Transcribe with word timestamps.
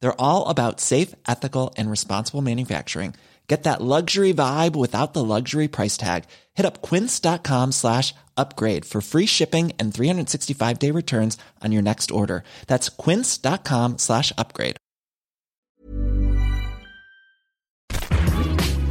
They're 0.00 0.20
all 0.20 0.46
about 0.48 0.80
safe, 0.80 1.14
ethical, 1.26 1.74
and 1.76 1.90
responsible 1.90 2.42
manufacturing. 2.42 3.14
Get 3.48 3.62
that 3.62 3.80
luxury 3.80 4.34
vibe 4.34 4.76
without 4.76 5.14
the 5.14 5.24
luxury 5.24 5.68
price 5.68 5.96
tag. 5.96 6.24
Hit 6.54 6.66
up 6.66 6.82
quince.com 6.82 7.72
slash 7.72 8.14
upgrade 8.36 8.84
for 8.84 9.00
free 9.00 9.26
shipping 9.26 9.72
and 9.78 9.92
365 9.92 10.78
day 10.78 10.90
returns 10.90 11.38
on 11.64 11.72
your 11.72 11.82
next 11.82 12.10
order. 12.10 12.44
That's 12.66 12.90
quince.com 12.90 13.96
slash 13.96 14.32
upgrade. 14.36 14.76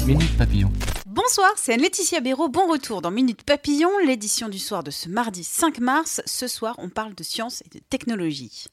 Minute 0.08 0.38
Papillon. 0.38 0.72
Bonsoir, 1.06 1.52
c'est 1.58 1.74
Anne-Laetitia 1.74 2.22
Béraud. 2.22 2.48
Bon 2.48 2.72
retour 2.72 3.02
dans 3.02 3.12
Minute 3.12 3.44
Papillon, 3.44 3.90
l'édition 4.06 4.48
du 4.48 4.60
soir 4.60 4.82
de 4.82 4.92
ce 4.92 5.10
mardi 5.10 5.44
5 5.44 5.80
mars. 5.80 6.22
Ce 6.26 6.48
soir, 6.48 6.76
on 6.78 6.90
parle 6.90 7.14
de 7.14 7.24
science 7.24 7.62
et 7.66 7.78
de 7.78 7.84
technologie. 7.90 8.68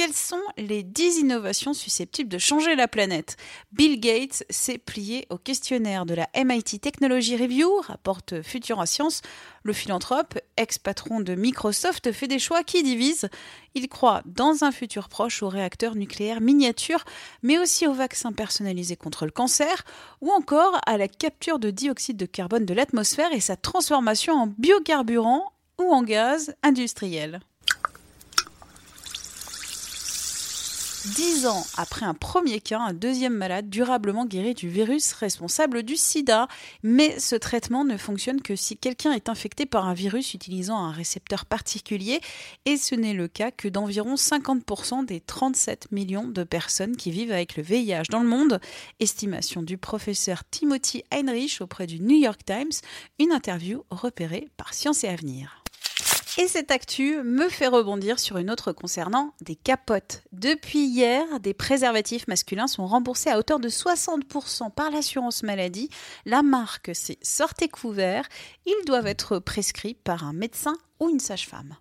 Quelles 0.00 0.14
sont 0.14 0.40
les 0.56 0.82
10 0.82 1.18
innovations 1.18 1.74
susceptibles 1.74 2.30
de 2.30 2.38
changer 2.38 2.74
la 2.74 2.88
planète? 2.88 3.36
Bill 3.70 4.00
Gates 4.00 4.44
s'est 4.48 4.78
plié 4.78 5.26
au 5.28 5.36
questionnaire 5.36 6.06
de 6.06 6.14
la 6.14 6.26
MIT 6.34 6.80
Technology 6.80 7.36
Review, 7.36 7.70
rapporte 7.82 8.40
Futura 8.40 8.86
Science. 8.86 9.20
Le 9.62 9.74
philanthrope, 9.74 10.38
ex-patron 10.56 11.20
de 11.20 11.34
Microsoft, 11.34 12.12
fait 12.12 12.28
des 12.28 12.38
choix 12.38 12.62
qui 12.62 12.82
divisent. 12.82 13.28
Il 13.74 13.90
croit 13.90 14.22
dans 14.24 14.64
un 14.64 14.72
futur 14.72 15.10
proche 15.10 15.42
aux 15.42 15.50
réacteurs 15.50 15.96
nucléaires 15.96 16.40
miniatures, 16.40 17.04
mais 17.42 17.58
aussi 17.58 17.86
aux 17.86 17.92
vaccins 17.92 18.32
personnalisés 18.32 18.96
contre 18.96 19.26
le 19.26 19.32
cancer, 19.32 19.84
ou 20.22 20.30
encore 20.30 20.80
à 20.86 20.96
la 20.96 21.08
capture 21.08 21.58
de 21.58 21.70
dioxyde 21.70 22.16
de 22.16 22.24
carbone 22.24 22.64
de 22.64 22.72
l'atmosphère 22.72 23.34
et 23.34 23.40
sa 23.40 23.56
transformation 23.56 24.32
en 24.32 24.46
biocarburant 24.46 25.52
ou 25.78 25.92
en 25.92 26.02
gaz 26.02 26.54
industriel. 26.62 27.42
Dix 31.06 31.46
ans 31.46 31.64
après 31.78 32.04
un 32.04 32.12
premier 32.12 32.60
cas, 32.60 32.78
un 32.78 32.92
deuxième 32.92 33.32
malade 33.32 33.70
durablement 33.70 34.26
guéri 34.26 34.52
du 34.52 34.68
virus 34.68 35.14
responsable 35.14 35.82
du 35.82 35.96
sida. 35.96 36.46
Mais 36.82 37.18
ce 37.18 37.36
traitement 37.36 37.84
ne 37.84 37.96
fonctionne 37.96 38.42
que 38.42 38.54
si 38.54 38.76
quelqu'un 38.76 39.12
est 39.12 39.30
infecté 39.30 39.64
par 39.64 39.88
un 39.88 39.94
virus 39.94 40.34
utilisant 40.34 40.76
un 40.76 40.92
récepteur 40.92 41.46
particulier. 41.46 42.20
Et 42.66 42.76
ce 42.76 42.94
n'est 42.94 43.14
le 43.14 43.28
cas 43.28 43.50
que 43.50 43.66
d'environ 43.66 44.14
50% 44.14 45.06
des 45.06 45.20
37 45.20 45.90
millions 45.90 46.28
de 46.28 46.44
personnes 46.44 46.96
qui 46.96 47.10
vivent 47.10 47.32
avec 47.32 47.56
le 47.56 47.62
VIH 47.62 48.10
dans 48.10 48.20
le 48.20 48.28
monde. 48.28 48.60
Estimation 49.00 49.62
du 49.62 49.78
professeur 49.78 50.42
Timothy 50.50 51.02
Heinrich 51.10 51.62
auprès 51.62 51.86
du 51.86 51.98
New 51.98 52.18
York 52.18 52.40
Times. 52.44 52.72
Une 53.18 53.32
interview 53.32 53.84
repérée 53.90 54.48
par 54.58 54.74
Science 54.74 55.02
et 55.04 55.08
Avenir. 55.08 55.59
Et 56.38 56.46
cette 56.48 56.70
actu 56.70 57.22
me 57.22 57.48
fait 57.48 57.66
rebondir 57.66 58.18
sur 58.18 58.38
une 58.38 58.50
autre 58.50 58.72
concernant 58.72 59.34
des 59.40 59.56
capotes. 59.56 60.22
Depuis 60.32 60.80
hier, 60.80 61.40
des 61.40 61.54
préservatifs 61.54 62.28
masculins 62.28 62.68
sont 62.68 62.86
remboursés 62.86 63.30
à 63.30 63.38
hauteur 63.38 63.58
de 63.58 63.68
60% 63.68 64.70
par 64.70 64.90
l'assurance 64.90 65.42
maladie. 65.42 65.90
La 66.26 66.42
marque, 66.42 66.92
c'est 66.94 67.18
Sortez 67.22 67.68
couvert. 67.68 68.28
Ils 68.64 68.84
doivent 68.86 69.08
être 69.08 69.38
prescrits 69.38 69.94
par 69.94 70.24
un 70.24 70.32
médecin 70.32 70.74
ou 71.00 71.08
une 71.08 71.20
sage-femme. 71.20 71.76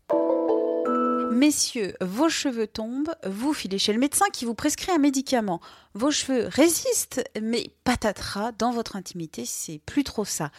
Messieurs, 1.31 1.93
vos 2.01 2.29
cheveux 2.29 2.67
tombent, 2.67 3.15
vous 3.25 3.53
filez 3.53 3.77
chez 3.77 3.93
le 3.93 3.99
médecin 3.99 4.25
qui 4.33 4.45
vous 4.45 4.55
prescrit 4.55 4.91
un 4.91 4.97
médicament. 4.97 5.61
Vos 5.93 6.11
cheveux 6.11 6.47
résistent, 6.47 7.21
mais 7.39 7.71
patatras, 7.83 8.51
dans 8.53 8.71
votre 8.71 8.95
intimité, 8.95 9.45
c'est 9.45 9.79
plus 9.85 10.03
trop 10.03 10.25
ça. 10.25 10.51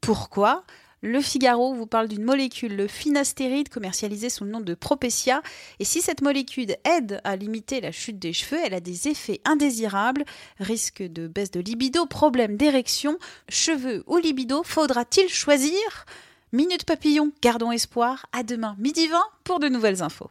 Pourquoi? 0.00 0.64
Le 1.04 1.20
Figaro 1.20 1.74
vous 1.74 1.86
parle 1.86 2.08
d'une 2.08 2.24
molécule, 2.24 2.76
le 2.76 2.88
finastéride, 2.88 3.68
commercialisée 3.68 4.30
sous 4.30 4.44
le 4.44 4.50
nom 4.50 4.60
de 4.60 4.72
Propecia. 4.72 5.42
Et 5.78 5.84
si 5.84 6.00
cette 6.00 6.22
molécule 6.22 6.74
aide 6.84 7.20
à 7.24 7.36
limiter 7.36 7.82
la 7.82 7.92
chute 7.92 8.18
des 8.18 8.32
cheveux, 8.32 8.58
elle 8.64 8.72
a 8.72 8.80
des 8.80 9.08
effets 9.08 9.42
indésirables, 9.44 10.24
risque 10.58 11.02
de 11.02 11.28
baisse 11.28 11.50
de 11.50 11.60
libido, 11.60 12.06
problème 12.06 12.56
d'érection, 12.56 13.18
cheveux 13.50 14.02
ou 14.06 14.16
libido, 14.16 14.62
faudra-t-il 14.64 15.28
choisir? 15.28 16.06
Minute 16.52 16.84
papillon, 16.84 17.32
gardons 17.42 17.70
espoir. 17.70 18.24
À 18.32 18.42
demain, 18.42 18.74
midi 18.78 19.06
20 19.06 19.18
pour 19.44 19.60
de 19.60 19.68
nouvelles 19.68 20.02
infos. 20.02 20.30